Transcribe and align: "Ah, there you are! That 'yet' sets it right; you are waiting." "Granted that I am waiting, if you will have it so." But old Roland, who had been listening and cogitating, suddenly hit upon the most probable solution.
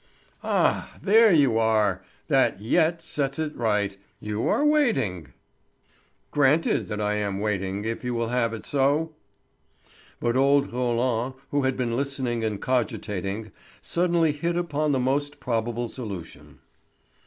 "Ah, 0.43 0.97
there 0.99 1.31
you 1.31 1.59
are! 1.59 2.03
That 2.27 2.59
'yet' 2.59 3.03
sets 3.03 3.37
it 3.37 3.55
right; 3.55 3.95
you 4.19 4.47
are 4.47 4.65
waiting." 4.65 5.27
"Granted 6.31 6.87
that 6.87 6.99
I 6.99 7.13
am 7.17 7.39
waiting, 7.39 7.85
if 7.85 8.03
you 8.03 8.15
will 8.15 8.29
have 8.29 8.51
it 8.51 8.65
so." 8.65 9.13
But 10.19 10.35
old 10.35 10.73
Roland, 10.73 11.35
who 11.51 11.65
had 11.65 11.77
been 11.77 11.95
listening 11.95 12.43
and 12.43 12.59
cogitating, 12.59 13.51
suddenly 13.79 14.31
hit 14.31 14.57
upon 14.57 14.91
the 14.91 14.99
most 14.99 15.39
probable 15.39 15.87
solution. 15.87 16.61